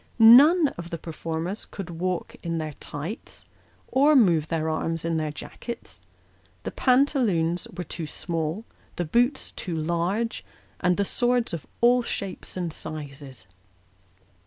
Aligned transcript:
None 0.17 0.69
of 0.79 0.89
the 0.89 0.97
performers 0.97 1.63
could 1.65 1.91
walk 1.91 2.35
in 2.41 2.57
their 2.57 2.73
tights, 2.79 3.45
or 3.87 4.15
move 4.15 4.47
their 4.47 4.67
arms 4.67 5.05
in 5.05 5.17
their 5.17 5.31
jackets; 5.31 6.01
the 6.63 6.71
pantaloons 6.71 7.67
were 7.77 7.83
too 7.83 8.07
small, 8.07 8.65
the 8.95 9.05
boots 9.05 9.51
too 9.51 9.75
large, 9.77 10.43
and 10.79 10.97
the 10.97 11.05
swords 11.05 11.53
of 11.53 11.67
all 11.81 12.01
shapes 12.01 12.57
and 12.57 12.73
sizes. 12.73 13.45